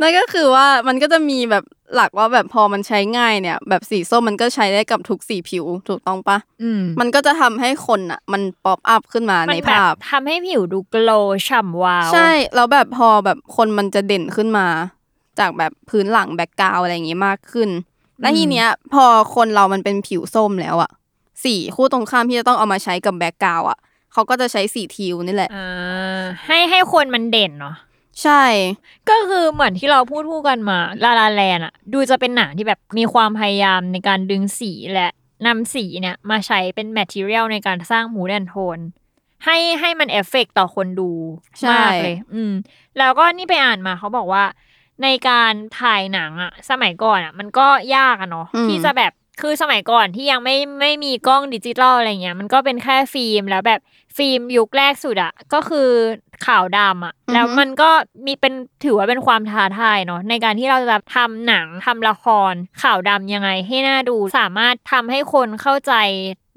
[0.00, 1.64] นั่นก็คือว่ามันก็จะมีแบบ
[1.94, 14.66] หลักว่าแบบพอมันใช้ง่ายเนี่ย แบบสีส้มมันก็ใช้ได้กับทุกสีผิวถูกต้องปะอืมมันก็จะทำให้คนอะ มัน pop up ขึ้นมามันในแบบภาพทำให้ผิวดู glow ฉ่ำวาว ใช่แล้วแบบพอแบบคนมันจะเด่นขึ้นมา
[15.38, 17.68] จากแบบพื้นหลัง background อะไรอย่างงี้มากขึ้น
[18.20, 20.90] และทีเนี้ย พอคนเรามันเป็นผิวส้มแล้วอะ
[21.44, 23.78] สีคู่ตรงข้ามที่จะต้องเอามาใช้กับ background อะ
[24.12, 27.76] เขาก็จะใช้สี teal นี่แหละอ่าให้ให้คนมันเด่นเนาะ
[28.22, 28.44] ใช่
[29.10, 35.08] ก็คือเหมือนที่เราพูดพูดกันมา La La Land อะดูจะเป็นหนังที่แบบมีความพยายามในการดึงสีและ
[35.46, 38.78] นำสีเนี่ย มาใช้เป็น material ในการสร้าง mood and tone
[39.44, 41.10] ให้ให้มันเอฟเฟกต์ต่อคนดู
[41.60, 42.52] ใช่มากเลย อืม
[42.98, 44.44] แล้วก็นี่ไปอ่านมาเขาบอกว่า
[45.02, 53.80] ในการถ่ายหนังอะสมัยก่อนอะมันก็ยากอะเนาะที่จะแบบ คือสมัยก่อนที่ยังไม่ไม่มีกล้องดิจิทัลอะไรเงี้ย มันก็เป็นแค่ฟิล์มแล้วแบบ
[54.16, 55.88] ฟิล์มยุคแรกสุดอะก็คือ
[56.46, 57.90] ขาวดำอะแล้วมันก็
[58.26, 65.94] มีเป็นถือว่าเป็นความท้าทายเนาะในการที่เราจะทำหนังทำละครขาวดำยังไงให้น่าดูสามารถทำให้คนเข้าใจ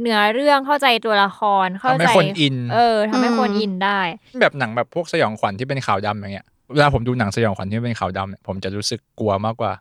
[0.02, 4.00] เนื้อเรื่องเข้าใจตัวละครเข้าทำให้ใจคนอิน เออทำให้คนอินได้
[4.39, 9.72] แบบหนังแบบพวกสยองขวัญที่เป็นขาวดำอย่างเงี้ยเวลาผมดูหนังสยองขวัญที่เป็นขาวดำเนี่ยผมจะรู้สึกกลัวมากกว่า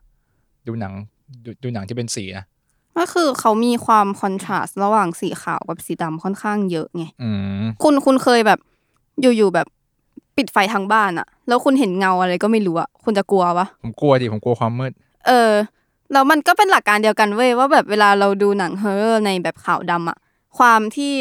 [0.67, 0.93] ดูหนัง
[1.45, 2.45] ดูดูหนังที่เป็นสีนะ
[2.99, 7.31] ก็คือเขามีความคอนทราสต์ระหว่างสีขาวกับสีดำค่อนข้างเยอะไงอื
[7.63, 8.59] มคุณคุณเคยแบบ
[9.21, 9.67] อยู่ๆแบบ
[10.37, 14.93] ปิดไฟทางบ้านอะแล้วคุณเห็นเงาอะไรก็ไม่รู้อะคุณจะกลัวปะผมกลัวดิผมกลัวความมืด
[15.27, 15.53] เออ
[16.13, 20.19] แล้วมันก็เป็นหลักการเดียวกันเว้ยว่าแบบเวลาเราดูหนังเฮอร์ในแบบขาวดำอะ
[20.59, 21.13] ความที่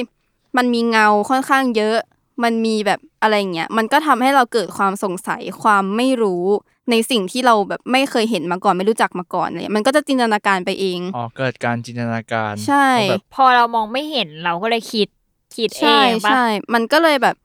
[0.58, 1.98] มันมีเงาค่อนข้างเยอะ
[2.44, 6.46] มันมีแบบอะไรเงี้ยมันก็ทำให้เราเกิดความสงสัยความไม่รู้
[6.92, 15.08] ในสิ่งที่เราแบบไม่เคยเห็นมาก่อนไม่รู้จักมาก่อนเลยมันก็จะจินตนาการไปเองอ๋อเกิดการจินตนาการใช่ว่าแบบพอเรามองไม่เห็นเราก็เลยคิด
[15.56, 17.36] คิดเอใช่งปะใช่มันก็เลยแบบ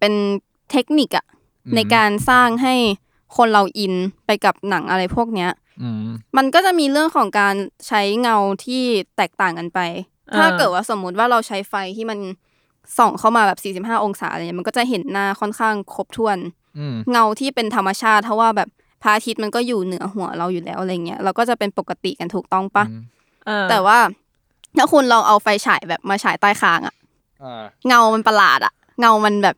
[0.00, 0.14] เป็น
[0.70, 1.26] เทคนิคอะ
[1.66, 2.74] อืมในการสร้างให้
[3.36, 3.94] คนเราอิน
[4.26, 5.50] ไปกับหนังอะไรพวกเนี้ย
[5.82, 7.54] อืมมันก็จะมีเรื่องของการ
[7.86, 8.82] ใช้เงาที่
[9.16, 9.80] แตกต่างกันไป
[10.36, 12.18] ถ้าเกิดว่าสมมุติว่าเราใช้ไฟที่มัน
[12.98, 16.38] ส่องเข้ามาแบบ 45 องศาอะไรเงี้ยมันก็จะเห็นหน้าค่อนข้างครบถ้วน
[16.78, 18.68] อืมเงาที่เป็นธรรมชาติเพราะว่าแบบ
[19.02, 23.02] พระอาทิตย์มันก็อยู่เหนือหัวเราอยู่แล้วอะไรเงี้ยเราก็จะเป็นปกติกันถูกต้องปะอืม
[23.46, 23.98] เออแต่ว่า
[24.76, 26.94] ถ้าคุณลองเอาไฟฉายแบบมาฉายใต้คางอะ
[27.42, 29.56] อ่าเงามันประหลาดอะเงามันแบบ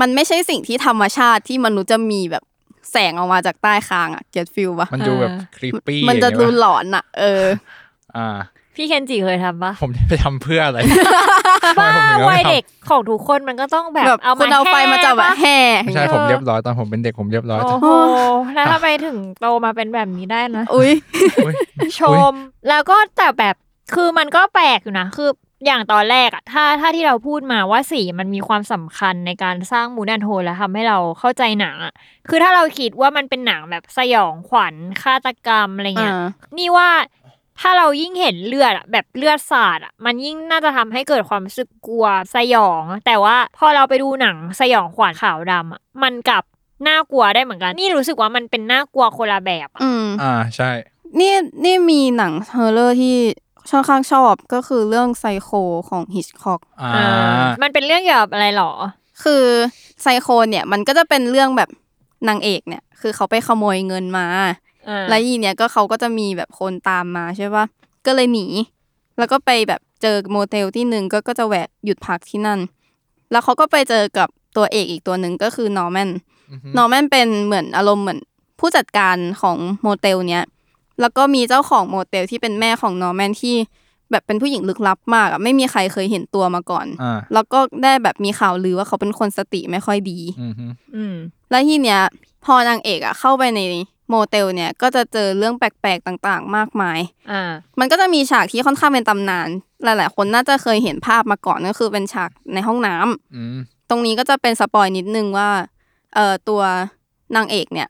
[0.00, 2.44] มันไม่ใช่สิ่งที่ธรรมชาติที่มนุษย์จะมีแบบ
[2.92, 7.44] แสงออกมาจากใต้คางอะ get feel ปะมันดูแบบ creepy มันจะดูหลอนอะเออ
[8.16, 8.36] อ่า
[8.76, 11.02] พี่เคนจิเคยทำปะผมไปทำเพื่ออะไรบ้า
[11.64, 17.88] ทำไมผมถึงวัยไม่ทำเด็กของทุกคนมันก็ต้องแบบแบบเอาคุณเอาไฟมาจับแบบแห่แห่ไม่ใช่ผมเรียบร้อยตอนผมเป็นเด็กผมเรียบร้อยโอ้โห
[18.54, 20.92] แล้วทำไมถึงโตมาเป็นแบบนี้ได้นะอุ้ย
[21.44, 21.54] อุ๊ย
[22.00, 22.32] ชม
[22.68, 23.54] แล้วก็แต่แบบ
[23.94, 25.30] คือมันก็แปลกอยู่นะคือ
[25.66, 31.92] อย่างตอนแรกอะถ้าถ้าที่เราพูดมาว่าสีมันมีความสำคัญในการสร้าง mood and tone และทำให้เราเข้าใจหนังอะ
[32.28, 36.26] คือถ้าเราคิดว่ามันเป็นหนังแบบสยองขวัญฆาตกรรมอะไรเงี้ยอ่า
[36.58, 36.88] นี่ว่า
[37.60, 46.44] ถ้าเรายิ่งเห็นเลือดอะแบบเลือดสาดอะมันยิ่งน่าจะทำให้เกิดความรู้สึกกลัวสยอง แต่ว่าพอเราไปดูหนังสยองขวัญขาวดำอะมันกลับ
[46.88, 50.70] น่ากลัวได้เหมือนกัน นี่รู้สึกว่ามันเป็นน่ากลัวคนละแบบอะอืมอ่าใช่
[51.20, 53.16] นี่นี่มีหนัง horror ที่
[53.70, 55.50] ค่อนข้างชอบก็คือเรื่องไซโค
[55.88, 58.72] ของ Hitchcock อ่าอ่า มันเป็นเรื่องเกี่ยวกับอะไรหรอ
[59.24, 59.44] คือ
[60.02, 61.70] ไซโคเนี่ยมันก็จะเป็นเรื่องแบบ
[62.28, 64.48] นางเอกเนี่ย คือเขาไปขโมยเงินมาอ่า
[65.08, 67.64] แล้วทีเนี้ยก็เขาก็จะมีแบบคนตามมาใช่ปะ
[68.06, 68.46] ก็เลยหนี
[69.18, 72.60] แล้วก็ไปแบบเจอโมเทลที่หนึ่งก็ก็จะแวะหยุดพักที่นั่น
[73.30, 76.10] แล้วเขาก็ไปเจอกับตัวเอกอีกตัวหนึ่งก็คือนอร์แมน
[76.76, 78.20] นอร์แมนเป็นเหมือนอารมณ์เหมือน
[78.60, 80.44] ผู้จัดการของโมเทลเนี้ย
[81.00, 83.56] แล้วก็มีเจ้าของโมเทลที่เป็นแม่ของนอร์แมนที่
[84.10, 90.66] แบบเป็นผู้หญิงลึกลับมากอะไม่มีใครเคยเห็นตัวมาก่อนอ่าแล้วก็ได้แบบมีข่าวลือว่าเขาเป็นคนสติไม่ค่อยดี อืมฮึ
[90.96, 91.14] อืม
[91.50, 92.00] แล้วทีเนี้ย
[92.44, 93.60] พอนางเอกอะเข้าไปใน
[94.08, 96.98] โมเทลเนี่ยก็จะเจอเรื่องแปลกๆต่างๆ มากมาย
[97.32, 97.42] อ่า
[97.80, 99.48] มันก็จะมีฉากที่ค่อนข้างเป็นตำนาน
[99.84, 103.58] หลายๆ คนน่าจะเคยเห็นภาพมาก่อนก็คือเป็นฉากในห้องน้ำอืม
[103.90, 105.50] ตรงนี้ก็จะเป็น spoil นิดนึงว่า
[106.14, 106.62] เอ่อตัว
[107.36, 107.88] นางเอกเนี่ย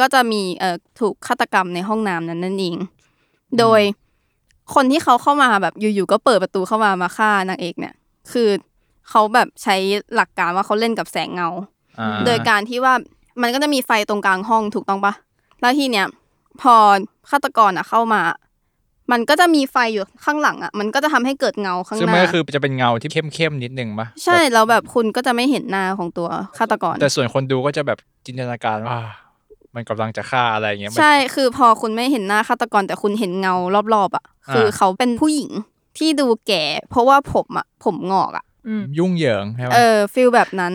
[0.00, 2.76] ก็จะมีเอ่อถูกฆาตกรรมในห้องน้ำนั้นนั่นเอง
[3.58, 3.80] โดย
[4.74, 7.94] คนที่เขาเข้ามาแบบอยู่ๆก็เปิดประตูเข้ามามาฆ่านางเอกเนี่ย
[8.32, 8.48] คือ
[9.08, 9.76] เขาแบบใช้
[10.14, 11.48] หลักการว่าเขาเล่นกับแสงเงา
[12.00, 12.94] อ่าโดยการที่ว่า
[13.42, 15.12] มันก็จะมีไฟตรงกลางห้องถูกต้องปะ
[15.60, 16.06] แล้วทีเนี้ย
[16.60, 16.74] พอ
[17.30, 18.22] ฆาตกรอะเข้ามา
[19.12, 29.00] มันก็จะมีไฟอยู่ข้างหลังอะ มันก็จะทำให้เกิดเงาข้างซึ่งหมันน้าก็คือจะเป็นเงาที่เข้มๆนิดนึงปะใช่แล้วแบบคุณก็จะไม่เห็นหน้าของตัวฆาตกร แต่ส่วนคนดูก็จะแบบจินตนาการว่า
[29.74, 33.54] มันกำลังจะฆ่าอะไรอย่างเงี้ยมันใช่ คือพอคุณไม่เห็นหน้าฆาตกร แต่คุณเห็นเงา
[33.94, 35.50] รอบๆอะอ่าคือเขาเป็นผู้หญิง
[35.98, 40.72] ที่ดูแก่ เพราะว่าผมอะผมงอกอะอืมยุ่งเหยิงใช่ไหมเออฟิลแบบนั้น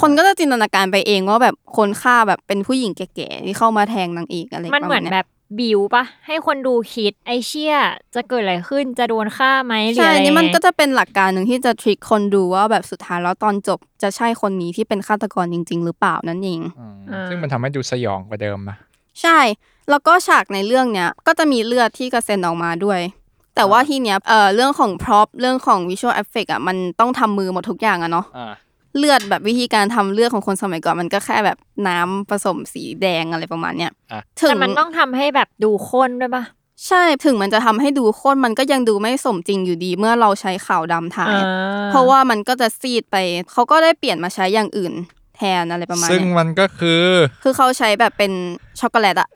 [0.00, 5.26] คนก็จะจินตนาการไปเองว่าแบบคนฆ่าแบบเป็นผู้หญิงแก่ๆที่เข้ามาแทงนางเอกอะไรมันเหมือนประาณแบยบ
[5.58, 7.74] บิวปะให้คนดูคิดไอเชี่ย
[8.14, 16.86] จะเกิดอะไรขึ้นจะโดนฆ่าไหมหรือใช่อะไรนี่มันยังไงก็จะเป็นหลักการหนึ่งที่จะทริคคนดูว่าแบบสุดท้ายแล้วตอนจบจะใช่คนนี้ที่เป็นฆาตกรจริง ๆ หรือเปล่านั่นเองอื
[17.24, 18.76] มซึ่งมันทำให้ดูสยองกว่าเดิมนะ
[19.22, 19.38] ใช่
[19.90, 23.00] แล้วก็ฉากในเรื่องเนี้ยก็จะมีเลือดที่กระเซ็นออกมาด้วย
[23.54, 28.52] แต่ว่าทีเนี้ยเอ่อเรื่องของ prop เรื่องของ visual effect อะมันต้องทำมือหมดทุกอย่างอะเนาะอ่า
[28.96, 36.44] เลือดแบบวิธีการทำเลือดของคนสมัยก่อนมันก็แค่แบบน้ำผสมสีแดงอะไรประมาณเนี้ยอะถึงแต่มันต้องทำให้แบบดูข้นด้วยปะ
[36.88, 41.50] ใช่ถึงมันจะทำให้ดูข้นมันก็ยังดูไม่สมจริงอยู่ดีเมื่อเราใช้ขาวดำถ่ายอ่
[41.90, 43.16] เพราะว่ามันก็จะซีดไป
[43.52, 44.92] เขาก็ได้เปลี่ยนมาใช้อย่างอื่น
[45.36, 47.02] แทนอะไรประมาณซึ่งเนี้ยมันก็คือ
[47.42, 48.32] คือเขาใช้แบบเป็น
[48.80, 49.28] ช็อกโกแลตอะ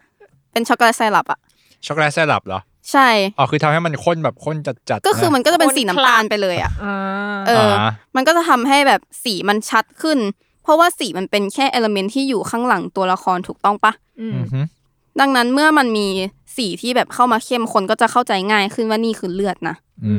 [0.53, 1.39] เป็น chocolate syrup อะ
[1.87, 2.61] chocolate syrup เหรอ
[2.93, 6.97] ใช่อ๋อคือทำให้มันข้นแบบข้นจัดๆก็คือมันก็จะเป็นสีน้ำตาลข้นคลักไปเลยอะอ่า
[7.49, 10.19] เอออ่ามันก็จะทำให้แบบสีมันชัดขึ้น
[10.63, 14.61] เพราะว่าสีมันเป็นแค่ element ที่อยู่ข้างหลังตัวละครถูกต้องปะอืมอือฮึ
[15.21, 16.09] ดังนั้นเมื่อมันมี
[16.57, 20.15] สีที่แบบเข้ามาเข้มคนก็จะเข้าใจง่ายขึ้นว่านี่คือเลือดนะอื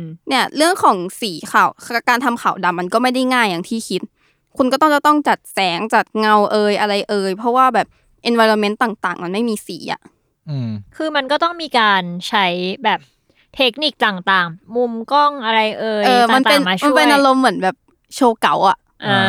[0.00, 1.68] มเนี่ย เรื่องของสีขาว
[2.08, 4.02] การทำขาวดำมันก็ไม่ได้ง่ายอย่างที่คิด
[4.56, 7.86] คุณก็ต้องจะต้องจัดแสงจัดเงาเอยอะไรเอยเพราะว่าแบบ
[8.30, 10.17] environment ต่าง ๆ มันไม่มีสีอะอืม
[10.96, 12.46] คือมันก็ต้องมีการใช้
[12.84, 13.00] แบบ
[13.56, 17.76] เทคนิคต่างๆ มุมกล้องอะไรเอ่ยเออมันเป็นต่างๆมามันช่วยเป็นอารมณ์เหมือนแบบ
[18.14, 19.20] โชว์เก๋าอะอ่า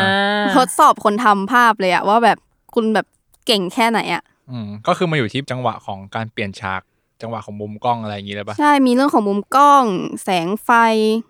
[0.55, 2.37] ทดสอบคนทำภาพเลยอะว่าแบบ
[2.75, 3.05] คุณแบบ
[3.47, 6.81] เก่งแค่ไหนอะอืมก็คือมาอยู่ที่จังหวะของการเปลี่ยนฉาก
[7.21, 9.83] จังหวะของมุมกล้องอะไรอย่างงี้เลยปะใช่มีเรื่องของมุมกล้อง
[10.23, 10.69] แสงไฟ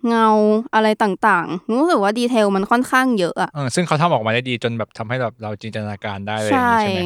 [0.08, 0.28] เงา
[0.74, 7.04] อะไรต่างๆรู้สึกว่าดีเทลมันค่อนข้างเยอะอะเออซึ่งเขาทำออกมาได้ดีจนแบบทำให้แบบเราจินตนาการได้เลยอย่างใช่งี้ใช่ไหม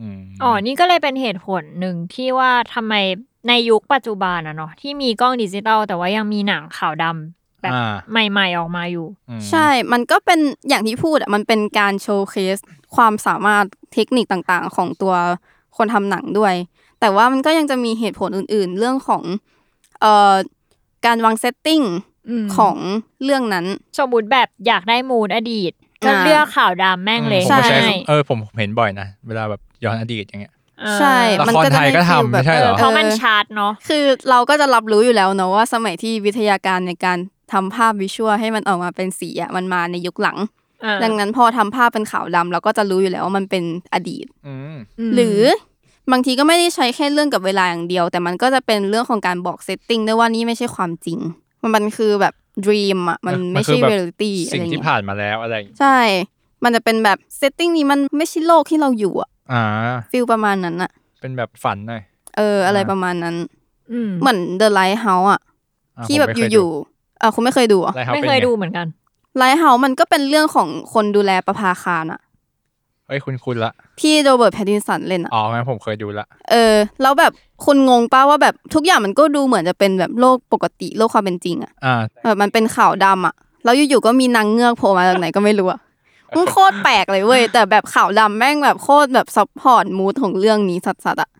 [0.00, 2.94] อืมอ๋อ นี่ก็เลยเป็นเหตุผลหนึ่งที่ว่าทำไม
[3.48, 7.94] ในยุคปัจจุบันอะเนาะที่มีกล้องดิจิตอลแต่ว่ายังมีหนังขาวดำแบบอ่า
[8.30, 12.58] ใหม่ๆออกมาอยู่อืมใช่ มันก็เป็นอย่างที่พูดอะมันเป็นการโชว์เคส
[12.96, 15.14] ความสามารถเทคนิคต่างๆ ของตัว
[15.76, 16.54] คนทำหนังด้วย
[17.00, 19.22] แต่ว่ามันก็ยังจะมีเหตุผลอื่น ๆ เรื่องของ
[20.00, 20.34] เอ่อ
[21.06, 21.82] การวาง setting
[22.28, 22.76] อืมของ
[23.24, 23.66] เรื่องนั้น
[23.98, 25.72] สมมติแบบอยากได้ mood อดีต
[26.04, 37.18] ก็อ่าเลือกขาวดำแม่งเลยผมก็ใช้ง่ายเออผมเห็นบ่อยนะ เวลาแบบย้อนอดีตอย่างเงี้ยอ่าใช่ละครมันก็จะไทยก็ให้ feel ทำแบบไม่ใช่เหรอเพราะมันชัดเนาะคือเราก็จะรับรู้อยู่แล้วเนอะว่าสมัยที่วิทยาการในการ
[37.52, 40.38] ทำภาพ visual ให้มันออกมาเป็นสีอะมันมาในยุคหลัง
[40.84, 44.76] อ่าดังนั้นพอทำภาพเป็นขาวดำเราก็จะรู้อยู่แล้วว่ามันเป็นอดีตอืม
[45.08, 45.40] มหรือ
[46.12, 51.18] บางทีก็ไม่ได้ใช้แค่เรื่องกับเวลาอย่างเดียว แต่มันก็จะเป็นเรื่องของการบอก setting ด้วยว่านี่ไม่ใช่ความจริง
[51.62, 55.98] มันมันคือแบบ ด e ีมอะมันเออไม่คืใช่แบบเรียลิตี้อะไรสิ่งที่เงี้ยผ่านมาแล้วอะไรอย่างงี้ใช่
[56.64, 59.62] มันจะเป็นแบบ setting นี้มันไม่ใช่โลกที่เราอยู่อะอ่า
[60.10, 60.90] feel ประมาณนั้นอะ
[61.20, 62.02] เป็นแบบฝันหน่อย
[62.36, 63.36] เออ อะไรอ่าประมาณนั้น
[63.92, 65.40] อืมเหมือน The Lighthouse อะ
[65.98, 68.86] อะที่ผมแบบไม่เคอยู่ๆเออคุณไม่เคยดูอะไล่เขาไม่เป็นเคยไงดูเหมือนกัน
[69.40, 72.20] Lighthouse มันก็เป็นเรื่องของคนดูแลประภาคารอะ
[73.08, 77.32] เอ้ยคุณคุณละ ที่โรเบิร์ตแพตตินสันเล่นอะอ๋องั้นผมเคยดูละ เออ แล้วแบบ
[77.64, 85.80] คุณงงปะว่าแบบทุกอย่างมันก็ดูเหมือนจะเป็นแบบโลกปกติโลกความเป็นจริงอะอ่าแบบมันเป็นขาวดำอะแล้วอยู่ๆก็มีนางเงือกโผล่มาจากไหนก็ไม่รู้อะ
[86.36, 91.30] มันโคตรแปลกเลยเว้ยแต่แบบขาวดำแม่งแบบโคตรแบบ support mood ของเรื่องนี้สัสๆอะ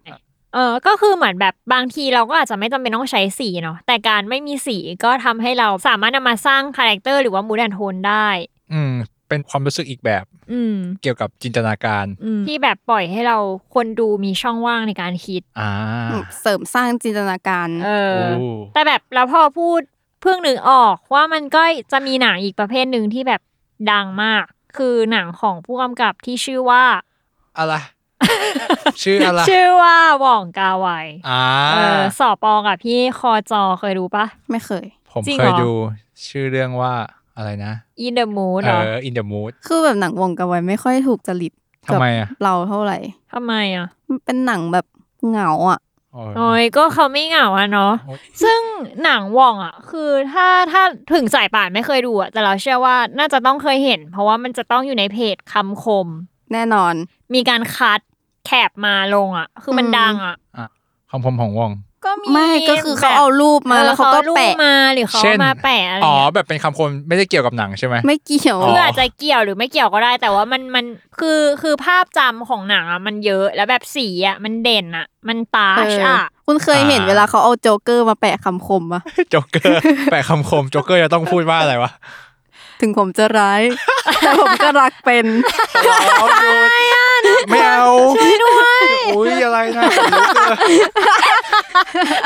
[0.55, 8.29] เออ ก็คือเหมือนแบบบางทีเราก็อาจจะไม่จำเป็นต้องใช้สีเนาะ แต่การไม่มีสีก็ทำให้เราสามารถนำมาสร้าง character หรือว่า mood and tone ได้
[8.73, 8.95] อืม
[9.29, 13.39] เป็นความรู้สึกอีกแบบ อืม เกี่ยวกับจินตนาการ อืมที่แบบปล่อยให้เรา
[13.75, 15.71] คนดูมีช่องว่างในการคิด อ่า
[16.41, 19.81] เสริมสร้างจินตนาการ เออ โอ้แต่แบบแล้วพอพูด
[20.23, 21.63] เพิ่งนึกออกว่ามันก็
[21.93, 23.41] จะมีหนังอีกประเภทหนึ่งที่แบบ
[23.91, 24.45] ดังมาก
[24.77, 26.85] คือหนังของผู้กำกับที่ชื่อว่า
[27.59, 27.75] อะไร
[29.03, 30.89] ชื่ออะไร ชื่อว่าหว่องกาไว
[31.29, 35.73] อ่าเออสอปอกับพี่คอจอเคยดูปะ ไม่เคย ผมจริงเคเหรยอ ดู
[36.27, 36.95] ชื่อเรื่องว่า
[37.37, 37.73] อะไรนะ
[38.05, 41.53] In the Mood เอเหรออ In the Mood คือแบบหนังวงกาไวไม่ค่อยถูกจริต
[41.87, 42.99] ทำไมอะเราเท่าไหร่
[43.33, 44.87] ทำไมอะมันเป็นหนังแบบ
[45.29, 45.81] เหงาอะ
[46.13, 48.61] โอ้โอ้ยก็เขาไม่เหงาอะเนาะโอ้ยซึ่ง
[49.05, 50.83] หนังหว่องอะคือถ้าถ้า
[51.15, 56.07] ถึงสายป่านไม่เคยดูอะแต่เราเชื่อว่าน่าจะต้องเคยเห็น เพราะว่ามันจะต้องอยู่ในเพจคำคม
[56.53, 56.95] แน่นอน
[57.35, 58.01] มีการคัด
[58.47, 60.37] แคปมาลงอะคือมันอืมดังอะ
[61.11, 61.71] คำผมของวง
[62.07, 70.85] ก็มีไม่ก็คือเขาเอารูปมาแล้วเขาก็ออรูปแปะมาหรือเขาเช่นมาแปะอะไรอ๋อเงี้ยแบบเป็นคำคมไม่ได้เกี่ยวกับหนังใช่ไหมไม่เกี่ยวอ๋คืออาจจะเกี่ยวหรือไม่เกี่ยวก็ได้ แต่ว่ามันมัน
[71.21, 81.91] คือคือภาพจำของหนังอะมันเยอะแล้วแบบสีอะมันเด่นอะ มันตาเอชออะคุณเคยเห็นเวลาเขาเอาโจ๊กเกอร์มาแปะคำคมปะโจ๊กเกอร์แปะคำคมโจ๊กเกอร์จะต้องพูดว่าอะไรวะ
[82.81, 83.63] ถึงผมจะร้าย
[84.21, 85.27] แต่ผมก็รักเป็น
[86.19, 86.71] เอาหยุด
[87.51, 87.85] ไม่เอา
[88.17, 88.83] ช่วยด้วย
[89.17, 90.57] อุ้ยอะไรนะขนลุกเลย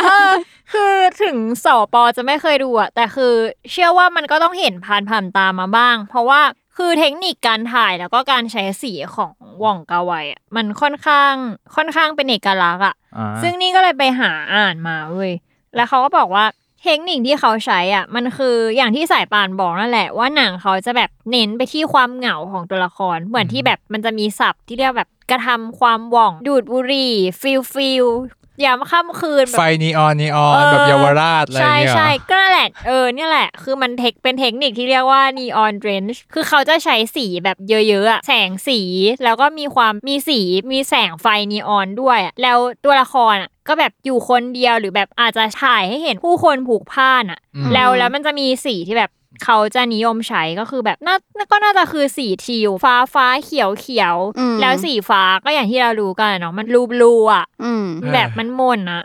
[0.05, 0.33] เออ
[0.73, 3.33] คือถึงสอปอจะไม่เคยดูอะแต่คือ
[3.71, 6.41] เชื่อว่ามันก็ต้องเห็นผ่านผ่านๆตามาบ้าง เพราะว่า
[6.77, 11.33] คือเทคนิคการถ่ายแล้วก็การใช้สีของหว่องกาไวอะมันค่อนข้าง
[11.77, 15.33] ค่อนข้างเป็นเอกลักษณ์อะอ่าซึ่งนี่ก็เลยไปหาอ่านมาเว้ย
[15.77, 16.45] แล้วเขาก็บอกว่า
[16.85, 28.07] เทคนิคที่เขาใช้อะ มันคืออย่างที่สายปานบอกนั่นแหละว่าหนังเขาจะแบบเน้นไปที่ความเหงาของตัวละคร เหมือนที่แบบมันจะมีศัพท์ที่เรียกแบบกระทำความหว่องดูดบุหรี่ feel feel
[28.65, 38.81] ยามค่ำคืนแบบไฟนีออนนีออนเออแบบเยาวราชอะไรอใช่ย่างเงี้ยเหรอใช่ก็นั่นแหละเออเนี่ยแหละ คือมันเทคเป็นเทคนิคที่เรียกว่า neon drench คือเขาจะใช้สีแบบเยอะๆอะแสงสี
[39.25, 40.41] แล้วก็มีความมีสี
[40.73, 49.11] มีแสงไฟนีออนด้วยอะแล้วตัวละครอะ ก็แบบอยู่คนเดียวหรือแบบอาจจะถ่ายให้เห็นผู้คนผูกผ้านอะอืมแล้วแล้วมันจะมีสีที่แบบ
[49.45, 51.17] เขาจะนิยมใช้ก็คือแบบน่า
[51.53, 59.03] ก็น่าจะคือสีทิวฟ้าฟ้าเขียวเขียวอืมแล้วสีฟ้าก็อย่างที่เรารู้กันอะเนาะมันรูบลูอะอืมเออแบบมันมนอะ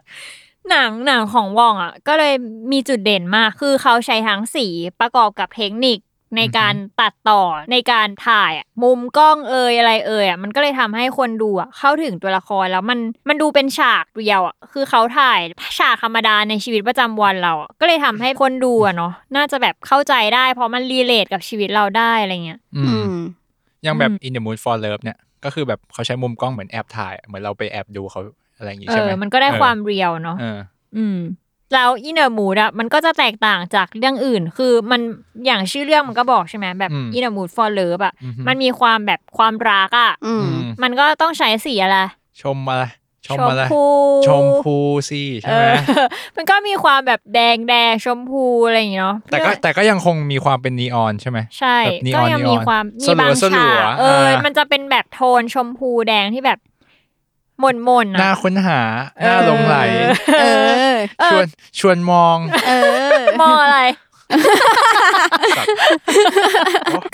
[0.69, 2.34] หนังหนังของวองอะก็เลย
[2.71, 4.67] มีจุดเด่นมาก คือเขาใช้ทั้งสี
[4.99, 5.97] ประกอบกับเทคนิค
[6.38, 15.39] ในการตัดต่อในการถ่ายอะมุมกล้องเอยอะไรเอยอะมันก็เลยทำให้คนดูอะเข้าถึงตัวละครแล้วมันมันดูเป็นฉากเดียวอะคือเขาถ่าย
[15.80, 23.15] ฉากธรรมดาในชีวิตประจำวันเราอะก็เลยทำให้คนดูอะเนาะน่าจะแบบเข้าใจได้เพราะมัน relate กับชีวิตเราได้อะไรเงี้ย อือืมม
[23.86, 28.21] ยังแบบอืม In the Mood for Love เนี่ยก็คือแบบเขาใช้มุมกล้องเหมือนแอบถ่าย เหมือนเราไปแอบดูเขา
[28.58, 30.60] อะไรอย่างงี้เอใช่ไหมอมันก็ได้ความ real เนาะเออ
[30.98, 31.17] อืม
[31.73, 35.01] แล้ว In the Mood อะมันก็จะแตกต่างจากเรื่องอื่น คือมัน
[35.45, 41.97] อย่างชื่อเรื่องมันก็บอกใช่ไหมแบบอืมอินเนอร์มูด for love อะอือฮึมันมีความแบบความรักอะอืมอืมมันก็ต้องใช้สีอะไร
[42.41, 42.84] ชมอะไร
[43.28, 43.84] ชมอะไรพู
[44.28, 44.78] ชมพู
[45.10, 56.60] สิใช่ไหมเออมันก็มีความแบบแดงแดงชมพูอะไรอย่างเงี้ยเนาะแต่ก็แต่ก็ยังคงมีความเป็นนีออนใช่ไหมใช่แบบนีอก็อนยังนีออนมีความมีสลัวบางสลัฉาวกเอออ่ามัมันจะเป็นแบบโทนชมพูแดงที่แบบ
[57.60, 58.80] หม่นๆนน่าอะค้นหา
[59.26, 59.78] น่าหลงไหล
[60.41, 60.46] เอ
[60.91, 60.96] อ
[61.32, 61.46] ชวน
[61.80, 62.38] ชวนมอง
[62.68, 62.72] เอ
[63.18, 63.80] อมองอะไร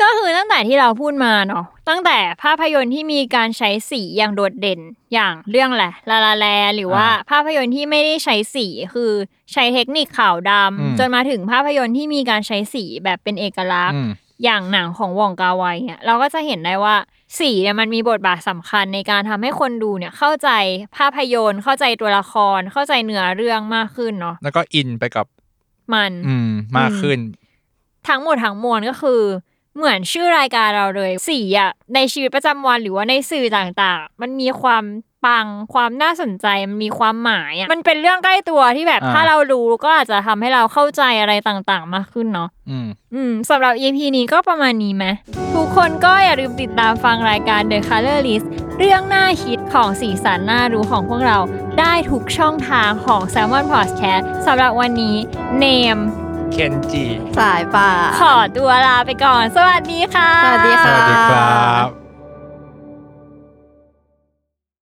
[0.01, 4.79] ก็คือตั้งแต่ที่เราพูดมาเนาะตั้งแต่ภาพยนตร์ที่มีการใช้สีอย่างโดดเด่น
[5.13, 9.11] อย่างเรื่องแหละลาลาแล หรือว่าอ่าภาพยนตร์ที่ไม่ได้ใช้สีคือ
[9.53, 14.01] ใช้เทคนิคขาวดอืมำจนมาถึงภาพยนตร์ที่มีการใช้สีแบบเป็นเอกลักษณ์
[14.41, 16.95] อืมอย่างหนังของวองกาไวเนี่ยเราก็จะเห็นได้ว่า
[17.39, 20.49] สีเนี่ยมันมีบทบาทสำคัญในการทำให้คนดูเนี่ยเข้าใจ
[20.97, 25.25] ภาพยนตร์ เข้าใจตัวละคร เข้าใจเนื้อเรื่องมากขึ้นเนาะแล้วก็อินไปกับ
[25.93, 27.19] มัน อืมมากขึ้น
[28.07, 29.21] ทั้งหมดทั้งมวลก็คือ
[29.77, 34.83] เหมือนชื่อรายการเราเลยสีอะในชีวิตประจำวันหรือว่าในสื่อต่างๆ มันมีความ
[35.25, 45.05] ปัง ความน่าสนใจมันมีความหมายอะมันเป็นเรื่องใกล้ตัวที่แบบอ่าถ้าเรารู้ก็อาจจะทำให้เราเข้าใจอะไรต่างๆ มากขึ้นเนาะอืมอืมสำหรับ EP นี้ก็ประมาณนี้ไหม
[45.55, 48.45] ทุกคนก็อย่าลืมติดตามฟังรายการ The Color List
[48.79, 51.37] เรื่องหน้าฮิตของสีสันน่ารู้ของพวกเรา
[51.79, 55.15] ได้ทุกช่องทางของ Salmon Podcast สำหรับวันนี้
[55.59, 55.97] เนม
[56.51, 57.05] เคนจิ
[57.37, 61.33] สายป่า ขอตัวลาไปก่อน สวัสดีค่ะ สวัสดีสค่ะวัสดีค